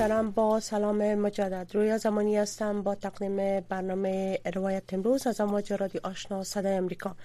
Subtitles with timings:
[0.00, 6.00] محترم با سلام مجدد روی زمانی هستم با تقدیم برنامه روایت امروز از امواج رادیو
[6.04, 7.16] آشنا صدای امریکا.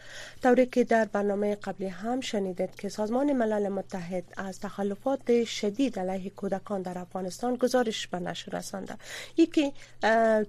[0.44, 6.30] طوری که در برنامه قبلی هم شنیدید که سازمان ملل متحد از تخلفات شدید علیه
[6.30, 8.95] کودکان در افغانستان گزارش به نشر رسانده.
[9.38, 9.73] یکی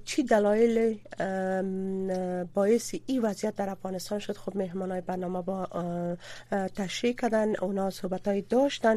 [0.04, 0.98] چی دلایل
[2.54, 4.60] باعث این وضعیت در افغانستان شد؟ خب
[4.90, 5.68] های برنامه با
[6.76, 8.96] تشریح کردن اونا صحبت داشتن.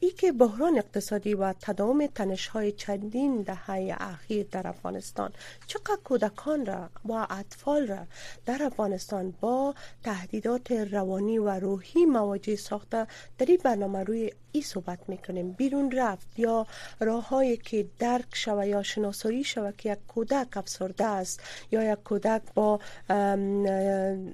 [0.00, 5.32] ای که بحران اقتصادی و تداوم تنش های چندین دهه اخیر در افغانستان.
[5.66, 8.06] چقدر کودکان را و اطفال را
[8.46, 9.74] در افغانستان با
[10.04, 13.06] تهدیدات روانی و روحی مواجه ساخته
[13.38, 15.52] در این برنامه روی ای صحبت می‌کنیم.
[15.52, 16.66] بیرون رفت یا
[17.00, 22.42] راههایی که درک شوه یا شناسایی شوه که یک کودک افسرده است یا یک کودک
[22.54, 22.80] با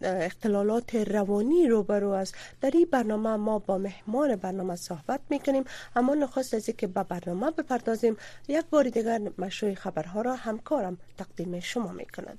[0.02, 2.34] اختلالات روانی روبرو است.
[2.60, 5.64] در این برنامه ما با مهمان برنامه صحبت می‌کنیم.
[5.96, 8.01] اما نخواست از که به برنامه بپردازیم
[8.48, 12.38] یک بار دیگر مشروع خبرها را همکارم تقدیم شما می‌کند.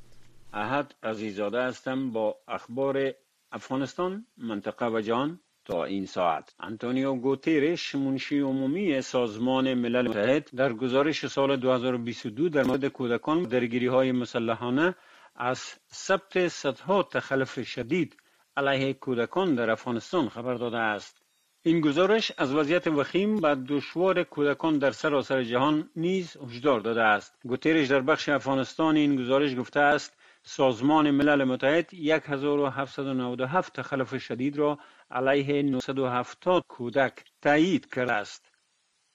[0.54, 3.14] احد عزیزاده هستم با اخبار
[3.52, 6.54] افغانستان منطقه و جان تا این ساعت.
[6.60, 13.88] انتونیو گوتیرش منشی عمومی سازمان ملل متحد در گزارش سال 2022 در مورد کودکان درگیری
[13.88, 14.96] های مسلحانه
[15.36, 15.60] از
[15.94, 18.18] ثبت صدها تخلف شدید
[18.58, 21.23] علیه کودکان در افغانستان خبر داده است.
[21.66, 27.36] این گزارش از وضعیت وخیم و دشوار کودکان در سراسر جهان نیز هشدار داده است
[27.46, 34.80] گوتیرش در بخش افغانستان این گزارش گفته است سازمان ملل متحد 1797 تخلف شدید را
[35.12, 38.52] علیه 970 کودک تایید کرده است.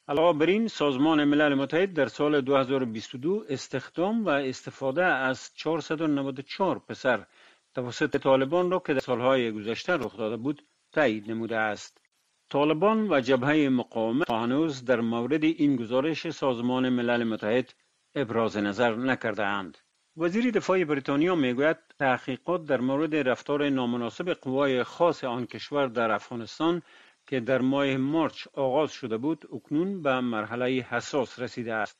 [0.08, 7.26] علاوه بر این سازمان ملل متحد در سال 2022 استخدام و استفاده از 494 پسر
[7.74, 12.07] توسط طالبان را که در سالهای گذشته رخ داده بود تایید نموده است.
[12.50, 17.74] طالبان و جبهه مقاومت هنوز در مورد این گزارش سازمان ملل متحد
[18.14, 19.78] ابراز نظر نکرده اند.
[20.16, 26.82] وزیر دفاع بریتانیا می‌گوید تحقیقات در مورد رفتار نامناسب قوای خاص آن کشور در افغانستان
[27.26, 31.98] که در ماه مارچ آغاز شده بود اکنون به مرحله حساس رسیده است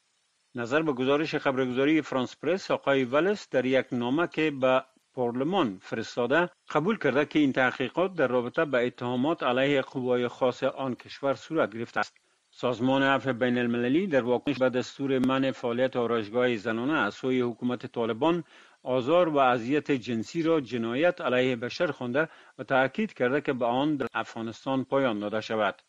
[0.54, 4.84] نظر به گزارش خبرگزاری فرانس پرس آقای ولس در یک نامه که به
[5.18, 10.94] پارلمان فرستاده قبول کرده که این تحقیقات در رابطه به اتهامات علیه قوای خاص آن
[10.94, 12.16] کشور صورت گرفته است.
[12.50, 17.86] سازمان عفو بین المللی در واکنش به دستور من فعالیت آرایشگاه زنانه از سوی حکومت
[17.86, 18.44] طالبان
[18.82, 22.28] آزار و اذیت جنسی را جنایت علیه بشر خوانده
[22.58, 25.82] و تاکید کرده که به آن در افغانستان پایان داده شود.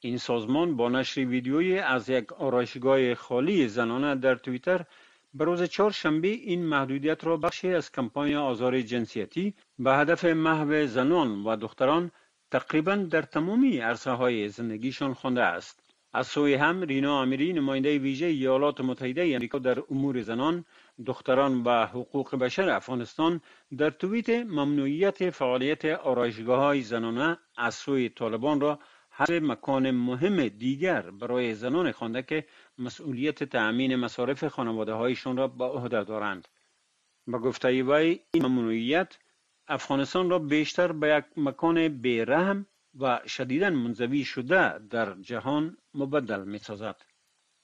[0.00, 4.84] این سازمان با نشر ویدیویی از یک آرایشگاه خالی زنانه در توییتر
[5.38, 11.44] به روز چهارشنبه این محدودیت را بخشی از کمپاین آزار جنسیتی به هدف محو زنان
[11.44, 12.10] و دختران
[12.50, 15.86] تقریبا در تمامی عرصه های زندگیشان خوانده است.
[16.12, 20.64] از سوی هم رینا امیری نماینده ویژه ایالات متحده امریکا در امور زنان
[21.06, 23.40] دختران و حقوق بشر افغانستان
[23.78, 28.78] در توییت ممنوعیت فعالیت آرایشگاه های زنانه از سوی طالبان را
[29.18, 32.46] هر مکان مهم دیگر برای زنان خوانده که
[32.78, 36.48] مسئولیت تأمین مصارف خانواده هایشان را به عهده دارند
[37.26, 39.18] با گفته وی این ممنوعیت
[39.68, 42.66] افغانستان را بیشتر به یک مکان بیرحم
[43.00, 46.96] و شدیدا منزوی شده در جهان مبدل می سازد.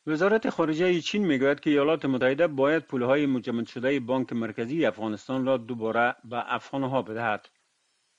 [0.06, 5.56] وزارت خارجه چین می‌گوید که ایالات متحده باید پولهای مجمد شده بانک مرکزی افغانستان را
[5.56, 7.48] دوباره به افغانها بدهد.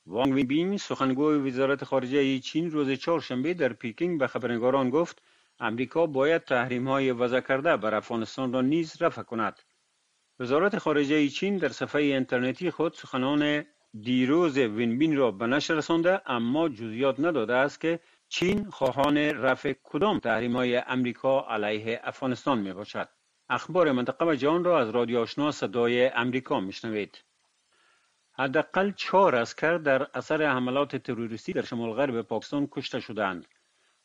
[0.06, 5.22] وانگ وی بین سخنگوی وزارت خارجه چین روز چهارشنبه در پیکینگ به خبرنگاران گفت
[5.59, 9.62] امریکا باید تحریم های وضع کرده بر افغانستان را نیز رفع کند.
[10.40, 13.66] وزارت خارجه چین در صفحه اینترنتی خود سخنان
[14.02, 17.99] دیروز وینبین را به نشر رسانده اما جزئیات نداده است که
[18.29, 23.09] چین خواهان رفع کدام تحریم های امریکا علیه افغانستان می باشد.
[23.49, 27.23] اخبار منطقه و جهان را از رادیو آشنا صدای امریکا میشنوید.
[28.35, 33.46] حداقل چهار اسکر در اثر حملات تروریستی در شمال غرب پاکستان کشته شدند.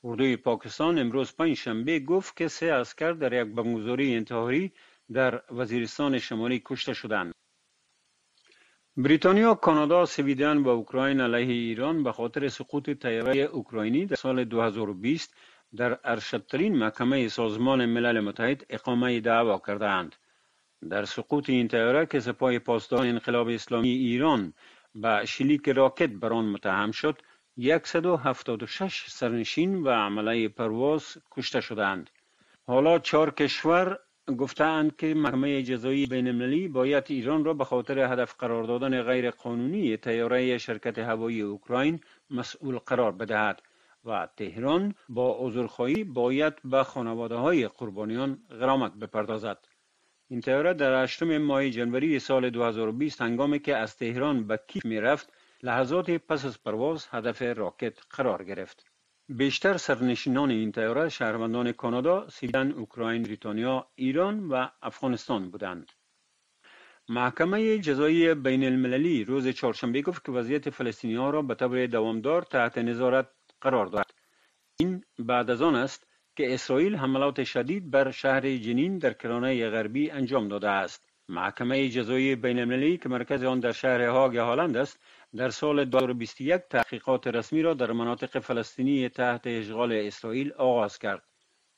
[0.05, 4.73] اردوی پاکستان امروز پنج شنبه گفت که سه اسکر در یک بمبگذاری انتحاری
[5.13, 7.35] در وزیرستان شمالی کشته شدند.
[8.97, 15.35] بریتانیا، کانادا، سویدن و اوکراین علیه ایران به خاطر سقوط طیاره اوکراینی در سال 2020
[15.77, 20.17] در ارشدترین محکمه سازمان ملل متحد اقامه دعوا کردند.
[20.91, 24.53] در سقوط این طیاره که سپاه پاسداران انقلاب اسلامی ایران
[24.95, 27.23] به شلیک راکت بر آن متهم شد،
[27.85, 32.11] 176 سرنشین و عمله پرواز کشته شدند.
[32.67, 33.99] حالا چهار کشور
[34.37, 39.31] گفتند که محکمه جزایی بین المللی باید ایران را به خاطر هدف قرار دادن غیر
[39.31, 43.63] قانونی تیاره شرکت هوایی اوکراین مسئول قرار بدهد
[44.05, 49.68] و تهران با عذرخواهی باید به خانواده های قربانیان غرامت بپردازد.
[50.31, 55.01] این تیاره در هشتم ماه جنوری سال 2020 هنگامی که از تهران به کیف می
[55.01, 55.33] رفت
[55.63, 58.87] لحظات پس از پرواز هدف راکت قرار گرفت.
[59.29, 65.93] بیشتر سرنشینان این تیاره شهروندان کانادا، سویدن، اوکراین، بریتانیا، ایران و افغانستان بودند.
[67.09, 72.43] محکمه جزایی بین المللی روز چهارشنبه گفت که وضعیت فلسطینی ها را به طور دوامدار
[72.43, 73.29] تحت نظارت
[73.61, 74.11] قرار داد.
[74.77, 76.07] این بعد از آن است
[76.38, 81.05] که اسرائیل حملات شدید بر شهر جنین در کرانه غربی انجام داده است.
[81.29, 85.00] محکمه جزایی بین المللی که مرکز آن در شهر هاگ هالند است
[85.37, 91.23] در سال 2021 تحقیقات رسمی را در مناطق فلسطینی تحت اشغال اسرائیل آغاز کرد.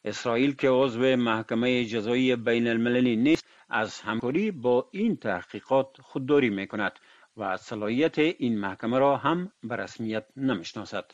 [0.05, 6.67] اسرائیل که عضو محکمه جزایی بین المللی نیست از همکاری با این تحقیقات خودداری می
[6.67, 6.93] کند
[7.37, 11.11] و صلاحیت این محکمه را هم به رسمیت نمی‌شناسد.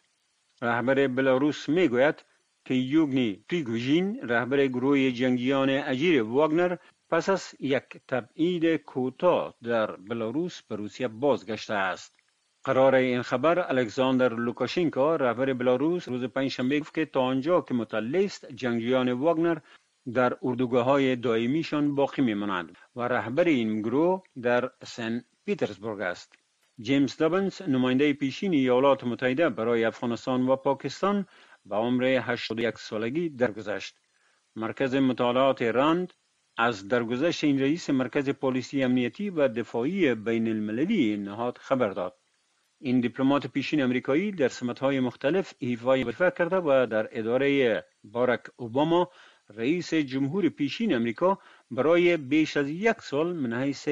[0.63, 2.25] رهبر بلاروس می گوید
[2.67, 6.77] که یوگنی پریگوژین رهبر گروه جنگیان اجیر واگنر
[7.11, 12.17] پس از یک تبعید کوتاه در بلاروس به روسیه بازگشته است.
[12.65, 18.25] قرار این خبر الکساندر لوکاشینکا رهبر بلاروس روز پنجشنبه گفت که تا آنجا که مطلع
[18.25, 18.47] است
[19.13, 19.59] واگنر
[20.15, 26.33] در اردوگاه های دائمیشان باقی میمانند و رهبر این گروه در سن پیترزبورگ است
[26.81, 31.27] جیمز دابنز نماینده پیشین ایالات متحده برای افغانستان و پاکستان
[31.69, 33.97] به عمر 81 سالگی درگذشت
[34.57, 36.13] مرکز مطالعات RAND
[36.57, 42.17] از درگذشت این رئیس مرکز پالیسی امنیتی و دفاعی بین المللی نهاد خبر داد
[42.81, 49.11] این دیپلمات پیشین امریکایی در های مختلف ایفای وظیفه کرده و در اداره بارک اوباما
[49.49, 51.39] رئیس جمهور پیشین امریکا
[51.71, 53.89] برای بیش از یک سال من حیث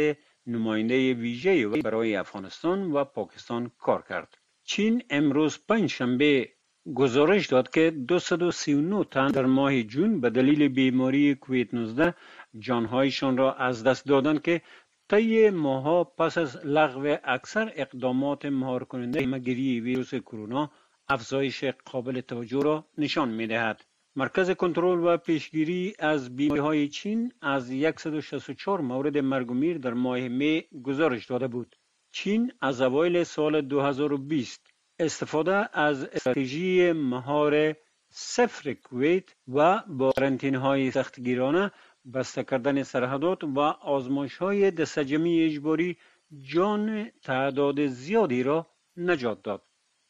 [0.46, 4.38] نماینده ویژه برای افغانستان و پاکستان کار کرد.
[4.64, 6.53] چین امروز پنج شنبه
[6.92, 12.14] گزارش داد که 239 تن در ماه جون به دلیل بیماری کووید 19
[12.58, 14.62] جانهایشان را از دست دادند که
[15.08, 20.70] طی ماهها پس از لغو اکثر اقدامات مهار کننده مگیری ویروس کرونا
[21.08, 23.84] افزایش قابل توجه را نشان می دهد.
[24.16, 29.94] مرکز کنترل و پیشگیری از بیماری های چین از 164 مورد مرگ و میر در
[29.94, 31.76] ماه می گزارش داده بود.
[32.12, 37.74] چین از اوایل سال 2020 استفاده از استراتژی مهار
[38.10, 41.70] صفر کویت و با قرنطینه های سختگیرانه
[42.14, 45.96] بسته کردن سرحدات و آزمایش های دستجمی اجباری
[46.42, 49.62] جان تعداد زیادی را نجات داد.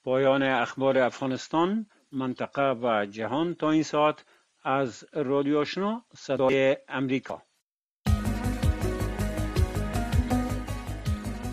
[0.05, 4.25] پایان اخبار افغانستان منطقه و جهان تا این ساعت
[4.65, 7.43] از رادیو آشنا صدای امریکا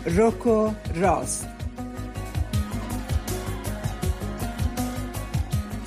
[0.06, 1.51] روکو راست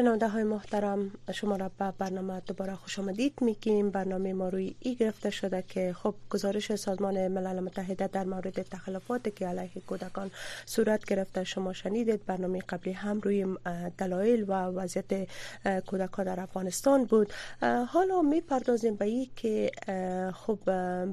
[0.00, 3.34] شنونده های محترم شما را به برنامه دوباره خوش آمدید.
[3.40, 8.62] میگیم برنامه ما روی ای گرفته شده که خب گزارش سازمان ملل متحده در مورد
[8.62, 10.30] تخلفات که علیه کودکان
[10.66, 12.26] صورت گرفته شما شنیدید.
[12.26, 13.46] برنامه قبلی هم روی
[13.98, 15.28] دلایل و وضعیت
[15.86, 17.32] کودکان در افغانستان بود.
[17.88, 19.70] حالا می‌پردازیم به این که
[20.34, 20.58] خب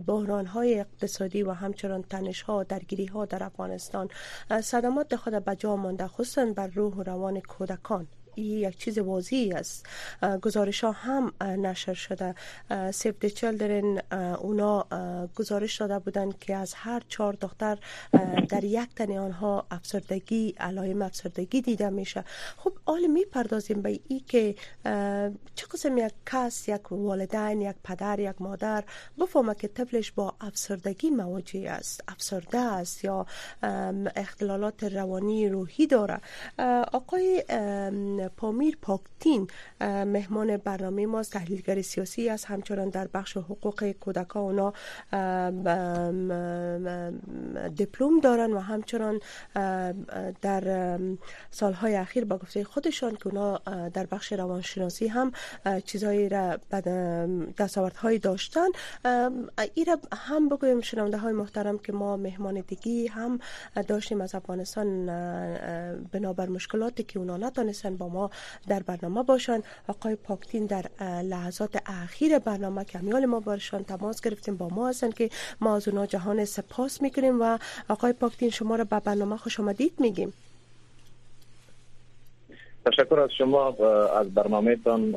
[0.08, 4.10] بحران های اقتصادی و همچنان تنش ها درگیری ها در افغانستان.
[4.64, 8.08] صدمات خود به جا مانده خصوصا بر روح و روان کودکان.
[8.42, 9.86] یک چیز واضحی است.
[10.42, 12.36] گزارش ها هم نشر شده.
[12.92, 14.02] سیف دی چلدرن
[14.36, 14.88] اونا
[15.36, 17.78] گزارش داده بودند که از هر چهار دختر
[18.50, 22.24] در یک تن آنها افسردگی علائم افسردگی دیده میشه.
[22.58, 24.56] خب حال می‌پردازیم به ای که
[25.56, 28.84] چه قسم یک کس یک والدین یک پدر یک مادر
[29.22, 32.04] بفهمه که طفلش با افسردگی مواجه است.
[32.08, 33.26] افسرده است یا
[34.16, 36.22] اختلالات روانی روحی داره.
[36.94, 37.44] آقای
[38.38, 39.48] پامیر پاکتین
[39.82, 42.46] مهمان برنامه ماست تحلیلگر سیاسی است.
[42.46, 44.74] همچنان در بخش حقوق کودکان اونا
[47.76, 49.20] دیپلم دارن و همچنان
[50.42, 51.00] در
[51.52, 53.58] سالهای اخیر با گفته خودشان که اونا
[53.90, 55.32] در بخش روانشناسی هم
[55.86, 56.58] چیزهایی را
[57.58, 58.68] دستاوردهایی داشتن.
[59.76, 63.40] ایره هم بگویم شنونده های محترم که ما مهمان دیگی هم
[63.88, 65.06] داشتیم از افغانستان
[66.12, 68.17] بنابر مشکلاتی که اونا نتانستن با ما
[68.68, 69.60] در برنامه باشن.
[69.88, 70.86] آقای پاکتین در
[71.34, 75.30] لحظات اخیر برنامه کمیال ما بارشان تماس گرفتیم با ما هستن که
[75.62, 77.58] ما از اونا جهان سپاس می‌کنیم و
[77.90, 80.34] آقای پاکتین شما را به برنامه خوش آمدید میگیم.
[82.86, 83.68] تشکر از شما
[84.20, 85.12] از برنامه تان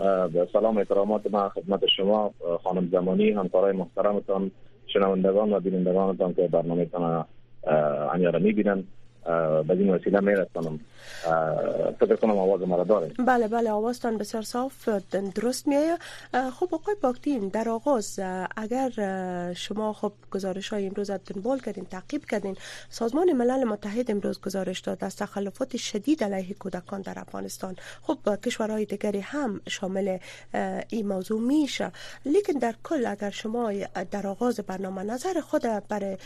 [0.52, 4.50] سلام احترامات ما خدمت شما خانم زمانی همکارای محترمتان
[4.86, 7.24] شنوندگان و بینندگانتان که برنامه تان
[8.14, 8.84] انیاره می‌بینن
[9.24, 10.80] به این وسیله میرسانم
[12.00, 14.88] فکر کنم آواز مرا داره بله بله آوازتان بسیار صاف
[15.34, 15.98] درست میایه
[16.32, 18.20] خب آقای باکتین در آغاز
[18.56, 18.90] اگر
[19.54, 22.56] شما خب گزارش های امروز دنبال کردین تعقیب کردین
[22.90, 27.76] سازمان ملل متحد امروز گزارش داد از تخلفات شدید علیه کودکان در افغانستان.
[28.02, 30.18] خب کشورهای دیگری هم شامل
[30.88, 31.92] این موضوع میشه.
[32.26, 33.72] لیکن در کل اگر شما
[34.10, 36.16] در آغاز برنامه نظر خود برای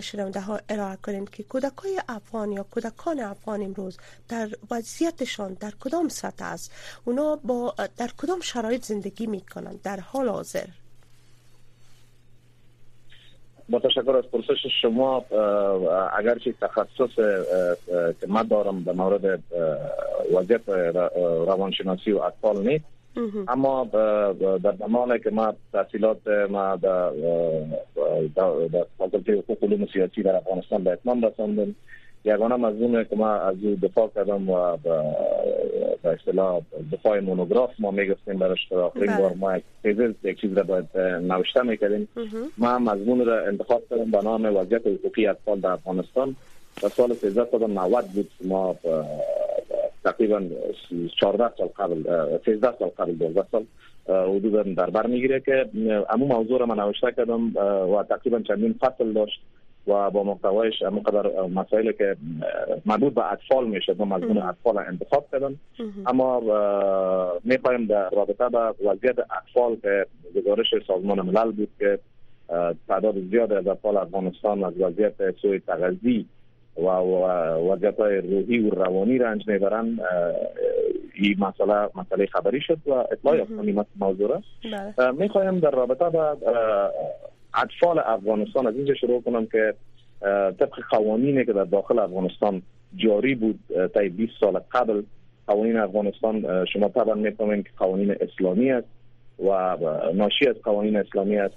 [0.00, 6.08] شنونده ها ارائه کنین که کودکای افغان یا کودکان افغان امروز در وضعیتشان در کدام
[6.08, 6.72] سطح است؟
[7.04, 10.66] اونا با در کدام شرایط زندگی می‌کنن در حال حاضر.
[13.68, 15.24] با تشکر از پرسش شما.
[16.18, 17.16] اگرچه تخصص
[18.20, 19.42] که من دارم به مورد
[20.34, 20.68] وضعیت
[21.46, 22.84] روانشناسی و اطفال نیست.
[23.48, 23.84] اما
[24.62, 27.10] در زمانی که ما تحصیلات ما در
[28.98, 31.74] فاکلته حقوق علوم سیاسی در افغانستان به اتمام رساندم
[32.26, 34.76] یگانه مضمون که ما از او دفاع کردم و
[36.02, 36.60] به اصطلاح
[36.92, 39.56] دفاع مونوگراف ما می‌گفتیم برش آخرین بار ما
[40.24, 42.08] یک چیز را باید نوشته می‌کردیم.
[42.58, 46.36] ما مضمون را انتخاب کردم به نام وضعیت حقوقی اطفال در افغانستان.
[46.82, 48.76] و سال 1390 بود ما
[50.04, 50.42] تقریبا
[51.20, 52.02] 14 سال قبل
[52.46, 53.64] 13 سال قبل 12 سال
[54.08, 55.66] حدودا در بر می‌گیره که
[56.10, 57.56] امو موضوع را من نوشته کردم
[57.96, 59.40] و تقریبا چندین فصل داشت.
[59.86, 62.16] و با محتوایش مقدار مسائلی که
[62.86, 65.56] مربوط به اطفال میشه با مضمون اطفال انتخاب کردن.
[66.06, 66.42] اما
[67.44, 71.98] می‌خوایم در رابطه با وضعیت اطفال که گزارش سازمان ملل بود که
[72.88, 76.26] تعداد زیاد از اطفال افغانستان از وضعیت سوی تغذی
[76.76, 76.88] و
[77.72, 79.98] وضعیت روحی و روانی رنج می‌برن
[81.14, 85.12] این مسئله مسئله خبری شد و اطلاع یافتم موضوع را.
[85.12, 86.36] می‌خوایم در رابطه با
[87.56, 89.74] اطفال افغانستان از اینجا شروع کنم که
[90.58, 92.62] طبق قوانینی که در داخل افغانستان
[92.96, 93.58] جاری بود
[93.94, 95.02] تا 20 سال قبل
[95.46, 98.88] قوانین افغانستان شما طبعا می‌فهمین که قوانین اسلامی است
[99.46, 99.76] و
[100.14, 101.56] ناشی از قوانین اسلامی است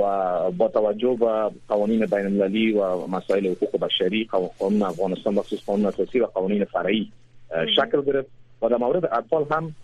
[0.00, 5.86] و با توجه به قوانین بین المللی و مسائل حقوق بشری قانون افغانستان بخصوص قانون
[5.86, 7.12] اساسی و قوانین فرعی
[7.76, 8.28] شکل گرفت
[8.62, 9.74] و در مورد اطفال هم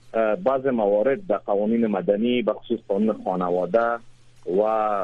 [0.44, 3.98] بعض موارد در قوانین مدنی بخصوص قانون خانواده
[4.46, 4.62] و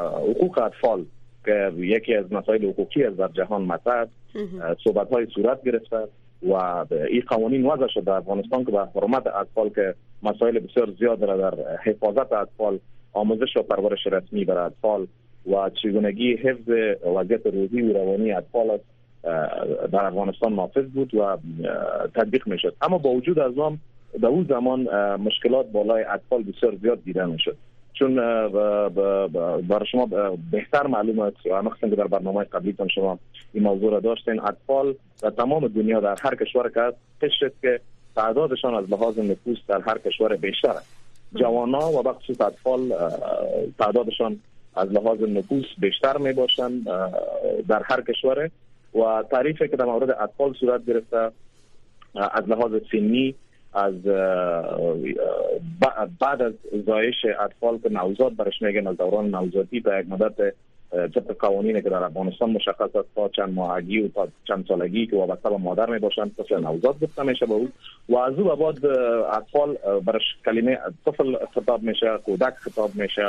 [0.09, 1.05] حقوق اطفال
[1.45, 4.07] که یکی از مسائل حقوقی از در جهان مطرح
[4.85, 6.09] صحبت های صورت گرفته
[6.43, 6.55] و
[7.11, 8.05] این قوانین وضع شده.
[8.05, 12.79] در افغانستان که به حرمت اطفال که مسائل بسیار زیاد را در حفاظت اطفال
[13.13, 15.07] آموزش و پرورش رسمی بر اطفال
[15.51, 16.69] و چگونگی حفظ
[17.17, 18.85] وضعیت روحی و روانی اطفال است
[19.93, 21.39] در افغانستان نافذ بود و
[22.15, 23.79] تطبیق می شد اما با وجود از آن
[24.21, 27.57] در اون زمان مشکلات بالای اطفال بسیار زیاد دیده می شد
[27.99, 28.15] چون
[29.69, 30.09] برای شما
[30.51, 31.37] بهتر معلوم است.
[31.81, 33.19] که در برنامه قبلی شما
[33.53, 34.41] این موضوع را داشتین.
[34.41, 36.81] اطفال در تمام دنیا در هر کشور که
[37.27, 37.81] هست که
[38.17, 40.97] تعدادشان از لحاظ نفوس در هر کشور بیشتر است.
[41.35, 42.93] جوانا و بخصوص اطفال
[43.79, 44.41] تعدادشان
[44.77, 46.85] از لحاظ نفوس بیشتر می باشند
[47.69, 48.51] در هر کشور.
[48.95, 51.31] و تعریفی که در مورد اطفال صورت گرفته
[52.15, 53.35] از لحاظ سنی
[53.77, 53.95] از
[56.21, 56.53] بعد از
[56.87, 60.55] زایش اطفال که نوزاد برش میگن از دوران نوزادی به یک مدت
[60.91, 65.17] طبق قوانینی که در افغانستان مشخص است تا چند ماهگی و تا چند سالگی که
[65.17, 67.69] وابسته به مادر می باشند طفل نوزاد گفته میشه به او.
[68.09, 68.87] و از او بعد
[69.33, 73.27] اطفال برش کلمه طفل خطاب میشه کودک خطاب میشه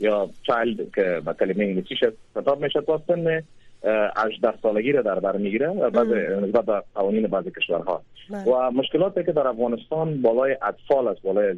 [0.00, 2.04] یا چایلد که به کلمه انگلیسیش
[2.34, 3.42] خطاب میشه تا سن
[3.84, 6.08] 18 سالگی را در بر می‌گیره بعد
[6.44, 8.02] نسبت به قوانین بعضی کشورها.
[8.30, 11.56] و مشکلاتی که در افغانستان بالای اطفال است بالای از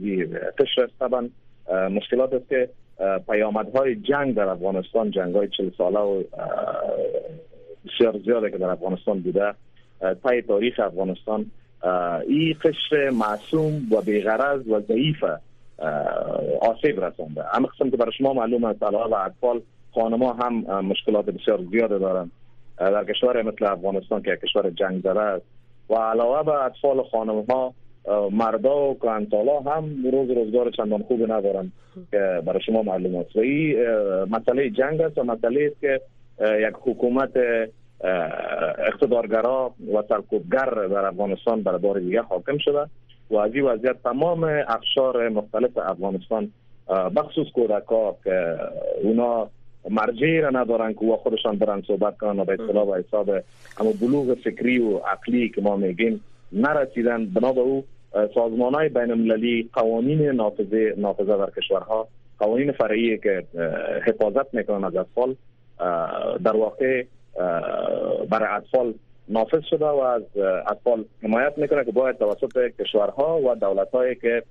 [0.58, 1.32] قشر است
[1.90, 2.68] مشکلات است که
[3.30, 6.22] پیامدهای جنگ در افغانستان جنگ های 40 ساله و
[7.86, 9.54] بسیار زیاده که در افغانستان بوده.
[10.22, 11.46] پای تاریخ افغانستان
[12.28, 15.24] این قشر معصوم و بیغرض و ضعیف
[16.60, 17.56] آسیب رسانده.
[17.56, 19.60] اما قسم که برای شما معلوم است علاوه اطفال
[19.94, 22.30] خانما هم مشکلات بسیار زیاد دارن.
[22.78, 25.44] در کشور مثل افغانستان که کشور جنگ زده است.
[25.90, 27.74] و علاوه به اطفال خانم ها
[28.30, 31.72] مردا و کانتالا هم روز روزگار چندان خوب ندارن
[32.10, 33.36] که برای شما معلوم است.
[33.36, 33.76] و این
[34.30, 36.00] مسئله جنگ است و مسئله است که
[36.40, 37.30] یک حکومت
[38.78, 42.86] اقتدارگرا و سرکوبگر در افغانستان بر بار دیگه حاکم شده
[43.30, 46.52] و از این وضعیت تمام اقشار مختلف افغانستان
[47.16, 48.58] بخصوص کودکا که
[49.02, 49.48] اونا
[49.90, 53.30] مرجعی را ندارن که خودشان برن صحبت کنن و به اصطلاح حساب
[53.80, 57.26] اما بلوغ فکری و عقلی که ما میگیم نرسیدن.
[57.26, 57.84] بنا به او
[58.34, 62.08] سازمان های بین المللی قوانین نافذه نافذه در کشورها
[62.38, 63.44] قوانین فرعی که
[64.06, 65.36] حفاظت می‌کنن از اطفال
[66.44, 67.04] در واقع
[68.30, 68.94] برای اطفال
[69.28, 70.22] نافذ شده و از
[70.66, 74.42] اطفال حمایت می‌کنه که باید توسط کشورها و دولت که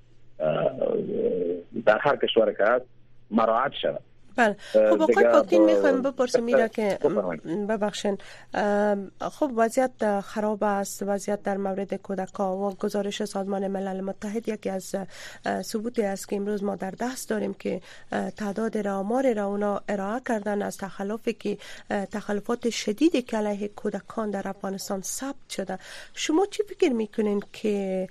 [1.86, 2.86] در هر کشور که هست
[3.32, 4.02] مراعات شود.
[4.42, 4.56] بله.
[4.90, 7.00] خب آقای پاکتین می‌خوایم بپرسیم میره که
[7.70, 8.18] ببخشین.
[9.22, 14.96] خب وضعیت خراب است وضعیت در مورد کودکا و گزارش سازمان ملل متحد یکی از
[15.62, 17.82] ثبوتی است که امروز ما در دست داریم که
[18.38, 21.58] تعداد را آمار را اونا ارائه کردن از تخلفی که
[21.90, 25.80] تخلفات شدیدی که علیه کودکان در افغانستان ثبت شده.
[26.14, 28.08] شما چی فکر می‌کنین که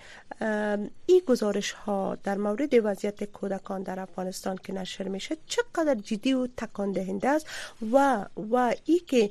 [1.06, 6.48] این گزارش ها در مورد وضعیت کودکان در افغانستان که نشر میشه چقدر جدی و
[6.56, 7.46] تکان دهنده است
[7.92, 9.30] و و ای که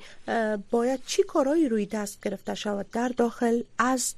[0.72, 4.16] باید چی کارهایی روی دست گرفته شود در داخل از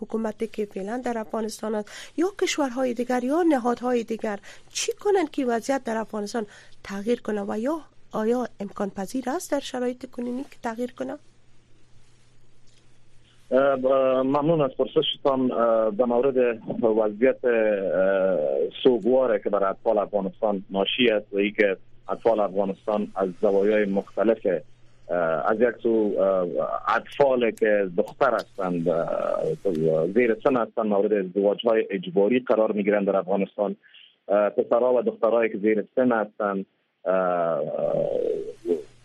[0.00, 4.38] حکومتی که فعلا در افغانستان است یا کشورهای دیگر یا نهادهای دیگر
[4.72, 6.46] چی کنند که وضعیت در افغانستان
[6.84, 7.80] تغییر کنه و یا
[8.12, 11.18] آیا امکان پذیر است در شرایط کنونی که تغییر کنه؟
[14.24, 15.48] ممنون از پرسشتان.
[15.90, 16.36] در مورد
[16.82, 17.38] وضعیت
[18.82, 21.76] سوگواره که برای اطفال افغانستان ناشی است و ای که
[22.08, 24.46] اطفال افغانستان از زوایای مختلف
[25.46, 26.14] از یک سو
[26.88, 28.88] اطفال که دختر هستند
[30.14, 33.76] زیر سن هستند مورد ازدواج های اجباری قرار می گیرند در افغانستان.
[34.28, 36.66] پسرها و دخترهایی که زیر سن هستند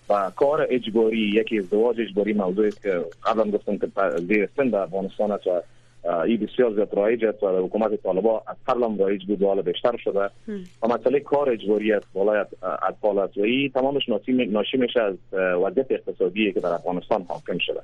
[0.10, 4.80] و کار اجباری یکی ازدواج اجباری موضوعی است که قبلا گفتم که زیر سن در
[4.80, 5.62] افغانستان است و
[6.06, 9.62] این بسیار زیاد رایج است و حکومت طالبا از قبل هم رایج بود و حالا
[9.62, 10.30] بیشتر شده.
[10.84, 12.46] و مسئله کار اجباری است بالای
[12.88, 17.82] اطفال است و این تمامش ناشی میشه از وضعیت اقتصادی که در افغانستان حاکم شده.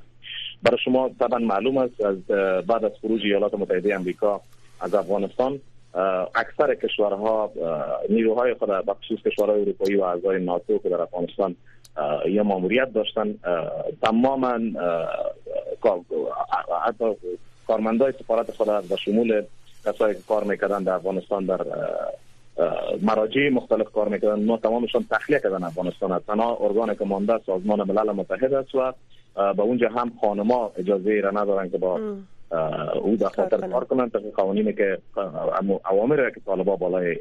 [0.64, 2.18] برای شما طبعا معلوم است از
[2.68, 4.42] بعد از خروج ایالات متحده امریکا
[4.82, 5.60] از افغانستان
[6.36, 7.52] اکثر کشورها
[8.10, 11.56] نیروهای خود بخصوص کشورهای اروپایی و اعضای ناتو که در افغانستان
[12.30, 13.36] یا ماموریت داشتن
[14.02, 14.60] تماما
[17.68, 19.44] کارمندای سفارت خود و شمول
[19.86, 21.66] کسایی که کار می‌کردن در افغانستان در
[23.02, 27.92] مراجع مختلف کار می‌کردن ما تمامشان تخلیه کردن افغانستان از تنها ارگان که مانده سازمان
[27.92, 28.94] ملل متحد است و
[29.54, 32.00] به اونجا هم خانما اجازه را ندارن که با
[33.02, 34.12] او دفاتر کار کنند.
[34.12, 34.98] تا قوانینی که
[35.92, 37.18] اوامر که طالبا بالای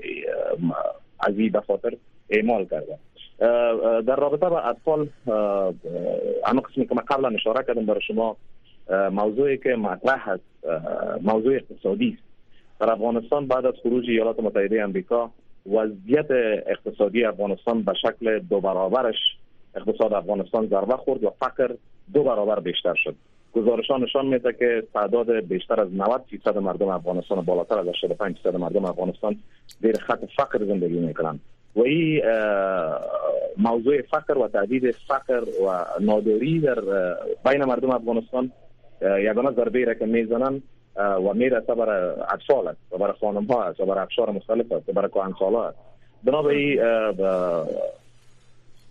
[1.21, 1.97] از این دفاتر
[2.31, 2.99] اعمال کرده
[4.03, 5.09] در رابطه با اطفال
[6.47, 8.37] اما قسمی که ما قبلا اشاره کردم برای شما
[8.91, 10.45] موضوعی که مطرح است
[11.23, 12.27] موضوع اقتصادی است.
[12.81, 15.31] در افغانستان بعد از خروج ایالات متحده امریکا
[15.73, 16.31] وضعیت
[16.67, 19.17] اقتصادی افغانستان به شکل دو برابرش
[19.75, 21.75] اقتصاد افغانستان ضربه خورد و فقر
[22.15, 23.15] دو برابر بیشتر شد.
[23.53, 28.57] گزارشان نشان میده که تعداد بیشتر از 90 درصد مردم افغانستان بالاتر از 85 درصد
[28.57, 29.37] مردم افغانستان
[29.81, 31.41] زیر خط فقر زندگی می‌کنند.
[31.77, 32.23] و این
[33.59, 36.81] موضوع فقر و تعدید فقر و ناداری در
[37.45, 38.53] بین مردم افغانستان
[39.03, 40.63] یگانه ضربه را که می‌زنن
[40.97, 44.89] و می‌رسه برای اطفال است و برای خانم ها است و برای افشار مختلف است
[44.89, 45.79] و برای کهنسال است.
[46.25, 46.77] بنابراین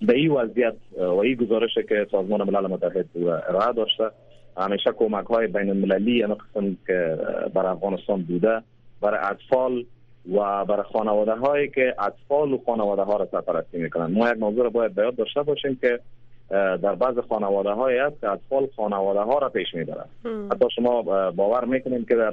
[0.01, 3.05] به این وضعیت و این گزارش که سازمان ملل متحد
[3.49, 4.09] ارائه داشته
[4.57, 7.17] همیشه کمک های بین المللی قسم که
[7.53, 8.61] برای افغانستان بوده
[9.01, 9.85] برای اطفال
[10.33, 14.63] و برای خانواده هایی که اطفال و خانواده ها را سرپرستی می‌کنن ما یک موضوع
[14.63, 15.99] را باید بیاد داشته باشیم که
[16.49, 20.09] در بعض خانواده های است که اطفال خانواده ها را پیش می‌برند.
[20.51, 22.31] حتی شما باور می‌کنید که در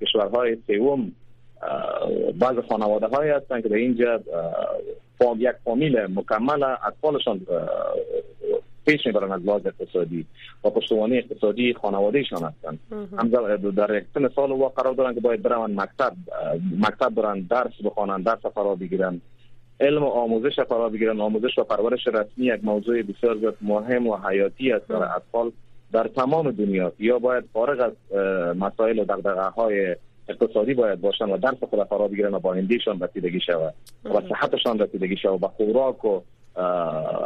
[0.00, 1.12] کشورهای سوم
[2.38, 4.20] بعض خانواده های هستند که در اینجا
[5.38, 7.40] یک فامیل مکمل اطفالشان
[8.86, 10.26] پیش می‌برن از لحاظ اقتصادی
[10.64, 12.78] و پشتوانه اقتصادی خانوادهشان هستند.
[13.18, 13.28] هم.
[13.70, 16.12] در یک سن سال و قرار دارن که باید برن مکتب
[16.78, 19.20] مکتب برن درس بخوانن درس فرا بگیرن
[19.80, 24.72] علم و آموزش فرا بگیرن آموزش و پرورش رسمی یک موضوع بسیار مهم و حیاتی
[24.72, 25.52] است برای اطفال
[25.92, 26.92] در تمام دنیا.
[26.98, 28.16] یا باید فارغ از
[28.56, 29.96] مسائل و دغدغه های
[30.28, 33.74] اقتصادی باید باشن و درس خود فرا بگیرن و با هندیشان رسیدگی شود.
[34.04, 36.20] و صحتشان رسیدگی شود و خوراک و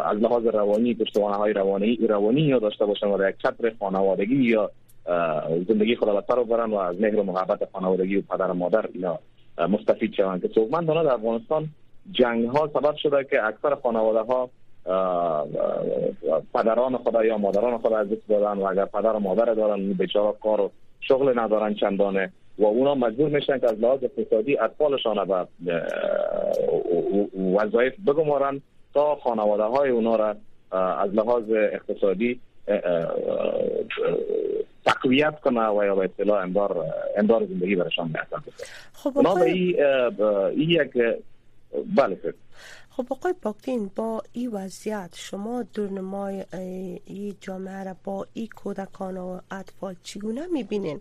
[0.05, 4.71] از لحاظ روانی پشتوانه های روانی روانی یا داشته باشن و یک چتر خانوادگی یا
[5.69, 9.19] زندگی خود رو برن و از مهر و محبت خانوادگی و پدر و مادر اینا
[9.69, 10.43] مستفید شوند.
[10.43, 11.69] که سوگمندانه در افغانستان
[12.11, 14.51] جنگ ها سبب شده که اکثر خانواده ها
[16.55, 20.37] پدران خدا یا مادران خدا از دست دادن و اگر پدر و مادر دارن بیچاره
[20.43, 25.83] کار و شغل ندارن چندانه و اونا مجبور میشن که از لحاظ اقتصادی اطفالشان به
[27.55, 28.61] وظایف بگمارن
[28.95, 30.37] تا خانواده های اونا را
[30.79, 32.41] از لحاظ اقتصادی
[34.87, 36.85] تقویت کنه و یا به اصطلاح امدار
[37.17, 38.43] امدار زندگی برشان میسن
[38.93, 39.19] خب
[40.57, 40.91] این یک
[41.97, 42.35] بله
[42.91, 46.45] خب آقای باکتین با این وضعیت شما دورنمای
[47.05, 51.01] این جامعه را با این کودکان و اطفال چگونه می‌بینین؟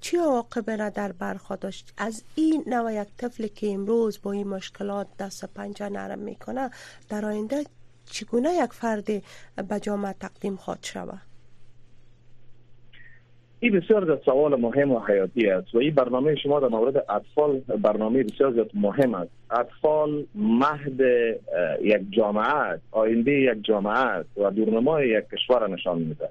[0.00, 4.48] چی عواقب را در برخوا داشت؟ از این نوع یک طفل که امروز با این
[4.48, 6.70] مشکلات دست پنجه نرم می‌کنه
[7.08, 7.64] در آینده
[8.06, 9.04] چگونه یک فرد
[9.68, 11.33] به جامعه تقدیم خواهد شود؟
[13.64, 18.22] این بسیار سوال مهم و حیاتی است و این برنامه شما در مورد اطفال برنامه
[18.22, 19.30] بسیار زیاد مهم است.
[19.50, 21.00] اطفال مهد
[21.82, 26.28] یک جامعه است آینده یک جامعه است و دورنمای یک کشور نشان میده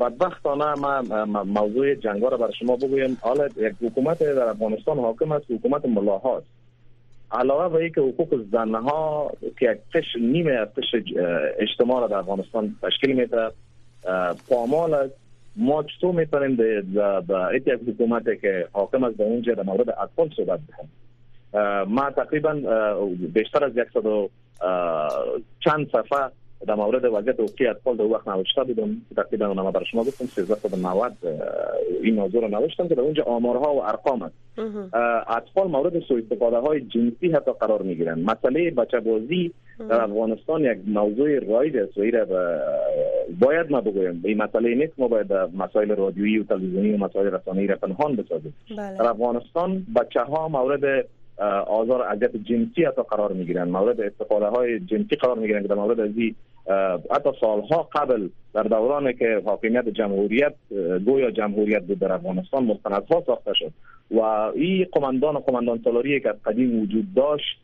[0.00, 1.02] بدبختانه ما
[1.44, 3.18] موضوع جنگا را بر شما بگویم.
[3.20, 6.46] حالا یک حکومت در افغانستان حاکم است حکومت ملاهاست
[7.32, 11.02] علاوه به اینکه حقوق زنها که یک قش نیمه از قش
[11.58, 13.50] اجتماع در افغانستان تشکیل میده
[14.48, 15.23] پامال است.
[15.56, 16.84] ما چطور می‌تونیم به
[17.54, 20.90] یک حکومت که حاکم به اونجا در مورد اطفال صحبت بکنیم
[21.88, 22.52] ما تقریبا
[23.34, 24.28] بیشتر از یک و
[25.60, 26.30] چند صفحه
[26.66, 31.12] در مورد وضعیت حقوقی اطفال در وقت نوشته بودم تقریبا اونم برای شما گفتم 1390
[32.02, 34.34] این موضوع رو نوشتم که در اونجا آمارها و ارقام است.
[35.28, 40.64] اطفال مورد سوء استفاده های جنسی حتی قرار می گیرن مسئله بچه بازی در افغانستان
[40.64, 41.98] یک موضوع رایج است
[42.30, 42.60] و
[43.40, 44.22] باید ما بگویم.
[44.24, 48.54] این مسئله نیست ما باید مسائل رادیویی و تلویزیونی و مسائل رسانه‌ای را پنهان بسازیم.
[48.76, 48.98] بله.
[48.98, 51.06] در افغانستان بچه ها مورد
[51.66, 53.68] آزار اذیت جنسی حتی قرار می‌گیرن.
[53.68, 56.10] مورد استفاده های جنسی قرار می‌گیرن که در مورد از
[57.10, 60.54] حتی سالها قبل در دوران که حاکمیت جمهوریت
[61.04, 63.72] گویا جمهوریت بود در افغانستان مستندها ساخته شد.
[64.10, 67.58] و این قماندان و قماندان سالاری که از قدیم وجود داشت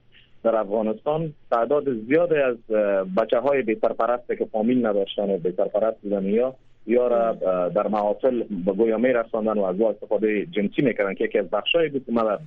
[0.44, 2.56] در افغانستان تعداد زیاد از
[3.16, 6.54] بچه های بیترپرست که فامیل نداشتن و بیترپرست بودن یا
[6.86, 7.32] یا را
[7.68, 11.88] در محافل به گویا می رساندن و از استفاده جنسی می‌کردن که یکی از بخشای
[11.88, 12.38] بود که من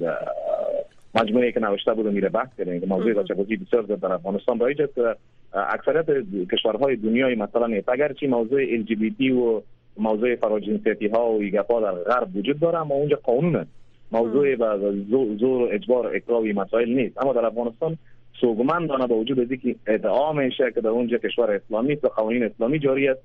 [1.15, 4.59] مجموعه که نوشته بود میره بحث کردیم که موضوع بازی بسیار در افغانستان.
[4.59, 5.17] رایج است
[5.53, 6.05] اکثریت
[6.51, 7.89] کشورهای دنیای مثلا نیست.
[7.89, 9.61] اگرچه موضوع ال جی بی تی و
[9.97, 13.65] موضوع فراجنسیتی ها و ایگپا در غرب وجود داره اما اونجا قانون
[14.11, 17.21] موضوع و زور و اجبار اکراهی مسائل نیست.
[17.21, 17.97] اما در افغانستان
[18.41, 22.79] سوگمندانه با وجود از که ادعا میشه که در اونجا کشور اسلامی و قوانین اسلامی
[22.79, 23.21] جاری است.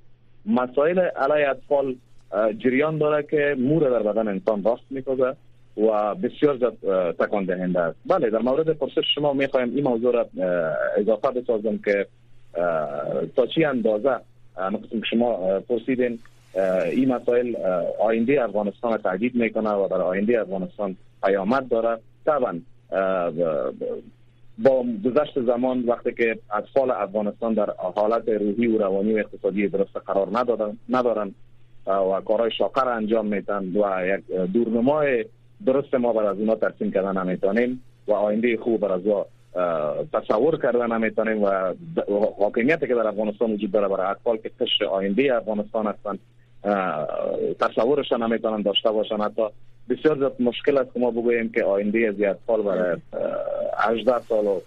[0.46, 1.94] مسائل علیه اطفال
[2.58, 5.34] جریان داره که مور در بدن انسان راست می‌کنه
[5.78, 6.76] و بسیار زیاد
[7.12, 7.98] تکان دهنده است.
[8.06, 10.26] بله در مورد پرسش شما می‌خوایم این موضوع را
[10.96, 12.06] اضافه بسازم که
[13.36, 14.16] تا چی اندازه
[14.90, 16.18] که شما پرسیدین
[16.92, 17.54] این مسائل
[18.00, 21.98] آینده افغانستان را تهدید می‌کنه و در آینده افغانستان پیامد داره.
[22.26, 22.60] طبعا
[24.58, 29.96] با گذشت زمان وقتی که اطفال افغانستان در حالت روحی و روانی و اقتصادی درست
[30.06, 30.28] قرار
[30.88, 31.34] ندارن
[31.86, 35.24] و کارهای شاقر انجام میتن و یک دورنمای
[35.66, 39.02] درست ما بر از اونا ترسیم کردن نمی‌تونیم و آینده خوب بر از
[40.12, 41.74] تصور کردن نمی‌تونیم و
[42.38, 46.18] حاکمیتی که در افغانستان وجود داره برای اطفال که قشر آینده افغانستان هستن
[47.60, 49.20] تصورش نمی‌تونن داشته باشن.
[49.20, 49.42] حتی
[49.88, 52.96] بسیار زیاد مشکل است که ما بگوییم که آینده از اطفال برای
[53.78, 54.60] 18 سال و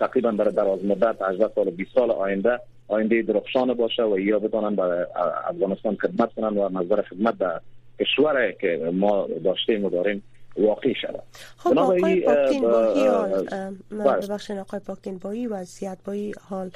[0.00, 4.38] تقریبا برای دراز مدت 18 سال و 20 سال آینده آینده درخشان باشه و یا
[4.38, 5.06] بتونن برای
[5.48, 7.60] افغانستان خدمت کنن و نظر خدمت در
[8.00, 10.22] کشور که ما داشتیم و داریم
[10.56, 11.22] واقعی شود.
[11.56, 13.46] خب آقای پاکتین با این حال
[13.90, 14.26] بله.
[14.26, 16.70] ببخشین آقای پاکتین با این وضعیت با این حال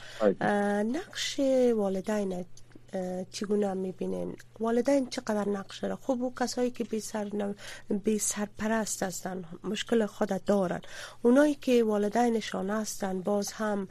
[0.84, 1.40] نقش
[1.76, 2.44] والدین
[3.32, 7.54] چگونه می‌بینین؟ والدین چقدر نقش داره خب او کسایی که بی, سر
[8.04, 10.80] بی سرپرست هستن مشکل خود دارن.
[11.22, 13.88] اونایی که والدینشان هستن باز هم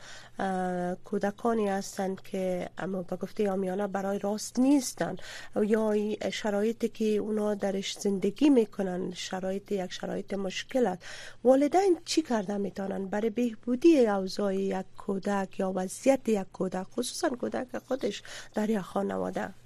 [1.03, 5.15] کودکانی هستند که اما به گفته آمیانه برای راست نیستن.
[5.55, 5.95] یا
[6.31, 11.03] شرایطی که اونا درش زندگی می‌کنن شرایط یک شرایط مشکل است.
[11.43, 17.77] والدین چی کرده می‌تونن؟ برای بهبودی اوضاع یک کودک یا وضعیت یک کودک خصوصا کودک
[17.87, 18.23] خودش
[18.53, 19.62] در یک خانواده.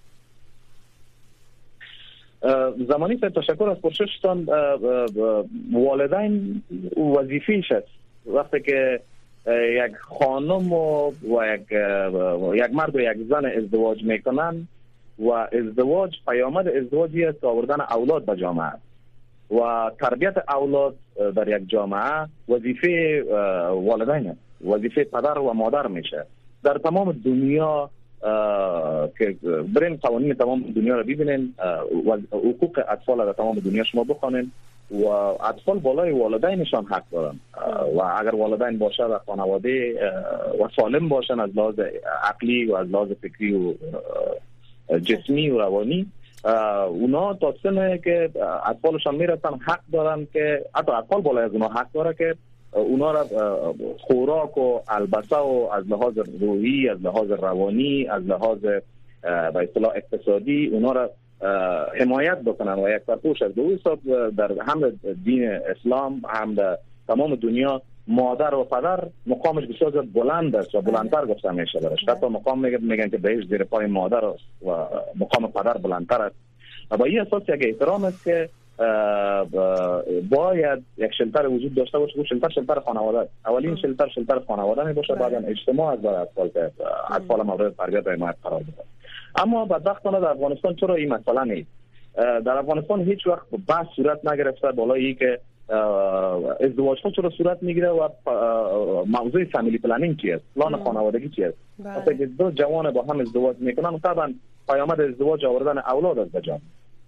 [2.88, 4.48] زمانی که تشکر از پرسشتان
[5.74, 6.62] والدین
[7.18, 7.88] وظیفیش است
[8.26, 9.00] وقتی که
[9.54, 11.72] یک خانم و, یک
[12.54, 14.68] یک مرد و یک زن ازدواج می‌کنن
[15.20, 18.72] و ازدواج پیامد ازدواجی است آوردن اولاد به جامعه
[19.52, 20.96] و تربیت اولاد
[21.36, 23.24] در یک جامعه وظیفه
[23.72, 26.26] والدین وظیفه پدر و مادر میشه
[26.64, 27.90] در تمام دنیا
[29.18, 29.36] که
[29.76, 31.54] برین قوانین تمام دنیا رو ببینین
[32.32, 34.52] حقوق اطفال در تمام دنیا شما بخوانین
[34.92, 37.40] و اطفال بالای والدینشان حق دارن.
[37.96, 39.94] و اگر والدین باشه و خانواده
[40.60, 41.80] و سالم باشن از لحاظ
[42.24, 43.74] عقلی و از لحاظ فکری و
[45.00, 46.12] جسمی و روانی
[46.88, 48.30] اونا تا سنه که
[48.66, 52.36] اطفالشان می‌رسن حق دارن که حتی اطفال بالای از اونا حق داره که
[52.72, 53.28] اونا را
[54.00, 58.60] خوراک و البسه و از لحاظ روحی از لحاظ روانی از لحاظ
[59.22, 61.10] به اصطلاح اقتصادی اونا را
[62.00, 64.00] حمایت بکنن و یک سرپوش از دو حساب
[64.30, 66.78] در هم دین اسلام هم در
[67.08, 72.00] تمام دنیا مادر و پدر مقامش بسیار بلند است و بلندتر گفته میشه برش.
[72.10, 74.72] حتی مقام میگن که بهش زیر پای مادر است و
[75.20, 76.36] مقام پدر بلندتر است.
[76.92, 78.50] و با این اساس یک احترام است که
[80.30, 82.24] باید یک شلتر وجود داشته باشه.
[82.24, 83.30] شلتر شلتر خانواده.
[83.46, 86.72] اولین شلتر شلتر خانواده می باشه بعد اجتماع از برای اطفال که
[87.12, 88.84] اطفال مورد تربیت حمایت قرار بده
[89.36, 91.70] اما بدبختانه در افغانستان چرا این مسئله نیست؟
[92.16, 94.72] در افغانستان هیچ وقت بحث صورت نگرفته.
[94.72, 95.40] بالای که
[96.60, 98.10] ازدواج ها چرا صورت می‌گیره و
[99.06, 102.26] موضوع family planning چی است پلان خانوادگی چی است بله.
[102.26, 104.34] دو جوان با هم ازدواج می‌کنن طبعا
[104.70, 106.60] پیامد ازدواج آوردن اولاد از بجان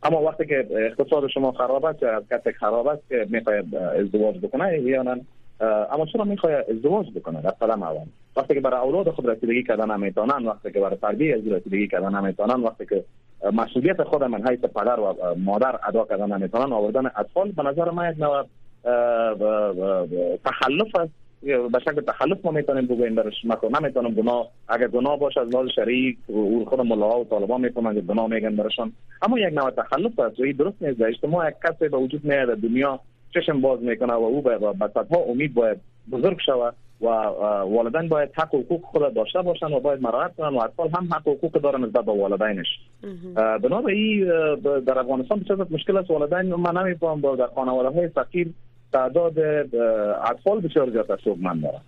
[0.04, 4.80] اما وقتی که اقتصاد شما خراب است یا کسی خراب است که می‌خواد ازدواج بکنه
[4.80, 5.18] یا
[5.92, 8.06] اما چرا می‌خواد ازدواج بکنه؟ در قدم اول.
[8.36, 12.16] وقتی که برای اولاد خود رسیدگی کردن نمی‌تونن وقتی که برای تربیت از رسیدگی کردن
[12.16, 13.04] نمی‌تونن وقتی که
[13.54, 18.12] مسئولیت خود من حیث پدر و مادر ادا کردن نمی‌تونن آوردن اطفال به نظر من
[18.12, 18.44] یک نوع
[20.46, 21.12] تخلف است.
[21.42, 24.48] به شکل تخلف ما می‌تونیم بگوییم درش مثلا نمی‌تونم گناه.
[24.68, 28.56] اگر گناه باشه از لحاظ شرعی او خود ملاها و طالبان می‌تونن که گناه میگن
[28.56, 28.92] برشان.
[29.22, 31.00] اما یک نوع تخلف است و درست نیست.
[31.00, 33.00] در اجتماع یک کسی به وجود میاد دنیا
[33.34, 34.60] چشم باز می‌کنه و او به
[34.94, 35.78] صدها امید باید
[36.12, 40.58] بزرگ شود و والدین باید حق و حقوق خود داشته باشن و باید مراعات کنن
[40.58, 42.68] و اطفال هم حق و حقوق دارن نسبت به والدینش.
[43.36, 44.26] بنابراین
[44.88, 48.54] در افغانستان بسیار مشکل است والدین من نمیفهم در خانواده های فقیر
[48.94, 49.40] تعداد
[50.32, 51.82] اطفال بسیار زیاد سوگمند دارن.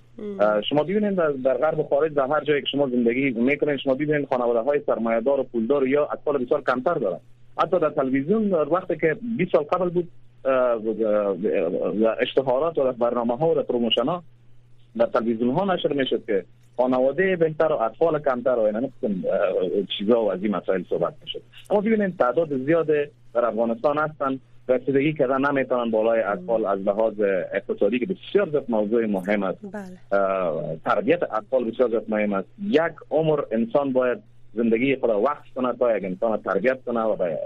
[0.62, 4.28] شما ببینید در غرب و خارج در هر جایی که شما زندگی می‌کنید شما ببینید
[4.30, 7.20] خانواده های سرمایه‌دار و پولدار یا اطفال بسیار کمتر دارن.
[7.58, 10.08] حتی در تلویزیون وقتی که 20 سال قبل بود
[12.20, 14.24] اشتهارات و برنامه ها و promotion ها
[14.98, 16.46] در تلویزیون ها نشر می‌شد که
[16.78, 18.92] خانواده بهتر و اطفال کمتر و این
[19.98, 21.42] چیزا و از این مسائل صحبت می‌شد.
[21.70, 22.88] اما ببینید تعداد زیاد
[23.34, 24.40] در افغانستان هستن.
[24.72, 27.14] رسیدگی کردن نمی‌تونن بالای اطفال از لحاظ
[27.54, 29.60] اقتصادی که بسیار زیاد موضوع مهم است.
[29.72, 29.98] بله.
[30.86, 32.48] تربیت اطفال بسیار زیاد مهم است.
[32.64, 34.18] یک عمر انسان باید
[34.54, 37.40] زندگی خود وقت کنه تا یک انسان تربیت کنه و به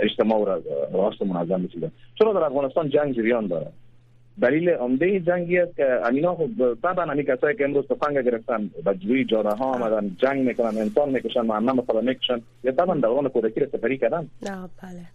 [0.00, 0.62] اجتماع را
[0.92, 3.66] راست منظم بسیده چرا در افغانستان جنگ جریان داره
[4.40, 8.94] دلیل عمده جنگی است که امینا خب طبعا همین کسایی که امروز تفنگ گرفتن و
[8.94, 13.60] جوی جاده ها آمدن جنگ می‌کنن انسان می‌کشن معنی مثلا می‌کشن یا طبعا دوران کودکی
[13.60, 14.56] رو سفری کردن بله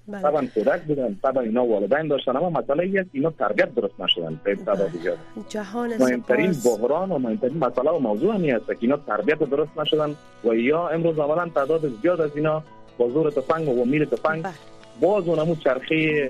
[0.07, 4.01] بله طبعا کودک بودن طبعا اینا والدین داشتن اما مسئله ای است اینا تربیت درست
[4.01, 4.55] نشدن به
[5.01, 5.17] زیاد
[5.49, 10.15] جهان مهمترین بحران و مهمترین مسئله و موضوع همی است که اینا تربیت درست نشدن
[10.43, 12.63] و یا امروز اولا تعداد زیاد از اینا
[12.97, 14.53] با زور تفنگ و میر تفنگ بله.
[15.01, 16.29] باز اونمو چرخه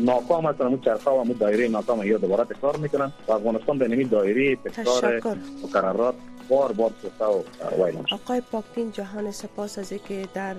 [0.00, 3.88] ناکام هستن اون چرخه و همون دایره ناکام یا دوباره تکرار می‌کنن و افغانستان به
[3.88, 5.22] نمی دایره تکرار
[5.64, 6.14] مقررات
[6.48, 7.42] بار بار سفته و
[7.78, 10.54] وایل آقای پاکتین جهان سپاس از اینکه در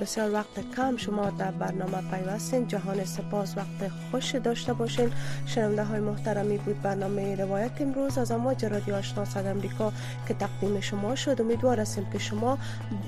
[0.00, 2.66] بسیار وقت کم شما در برنامه پیوستین.
[2.66, 5.10] جهان سپاس وقت خوش داشته باشین.
[5.46, 9.92] شنونده های محترمی بود برنامه روایت امروز از امواج رادیو آشنا صد امریکا
[10.28, 11.40] که تقدیم شما شد.
[11.40, 12.58] امیدوار هستیم که شما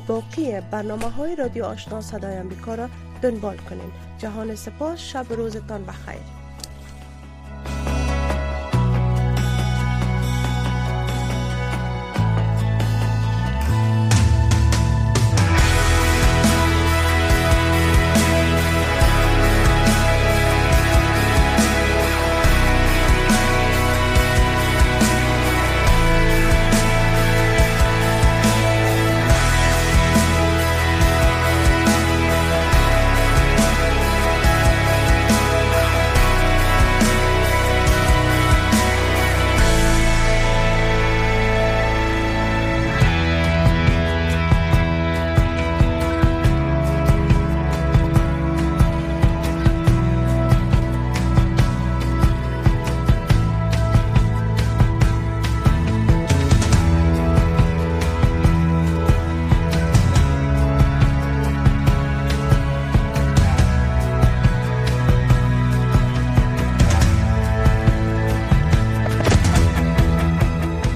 [0.09, 2.89] باقی برنامه های رادیو آشنا صدای امریکا را
[3.23, 6.40] دنبال کنین جهان سپاس شب روزتان بخیر.